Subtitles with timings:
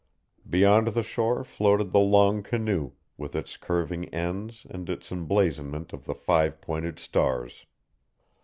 [0.49, 6.05] Beyond the shore floated the long canoe, with its curving ends and its emblazonment of
[6.05, 7.67] the five pointed stars.